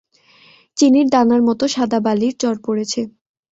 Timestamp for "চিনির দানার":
0.77-1.41